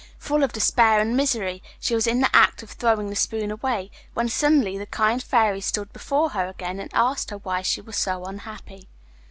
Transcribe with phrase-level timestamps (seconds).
[0.17, 3.91] Full of despair and misery, she was in the act of throwing the spoon away,
[4.15, 7.97] when suddenly the kind Fairy stood before her again, and asked her why she was
[7.97, 8.87] so unhappy?